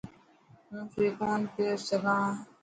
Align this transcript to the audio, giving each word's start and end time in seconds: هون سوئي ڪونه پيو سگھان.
هون 0.69 0.81
سوئي 0.93 1.09
ڪونه 1.19 1.47
پيو 1.53 1.73
سگھان. 1.87 2.25